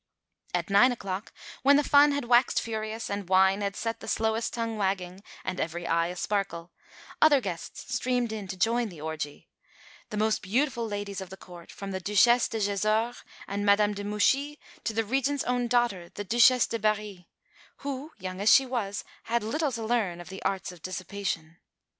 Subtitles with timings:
[0.55, 1.31] At nine o'clock,
[1.61, 5.59] when the fun had waxed furious and wine had set the slowest tongue wagging and
[5.59, 6.71] every eye a sparkle,
[7.21, 9.47] other guests streamed in to join the orgy
[10.09, 14.03] the most beautiful ladies of the Court, from the Duchesse de Gesores and Madame de
[14.03, 17.27] Mouchy to the Regent's own daughter, the Duchesse de Berry,
[17.85, 21.57] who, young as she was, had little to learn of the arts of dissipation.